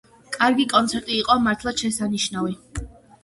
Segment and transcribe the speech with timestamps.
[0.35, 2.57] კარგი კონცერტი იყო, მართლაც შესანიშნავი.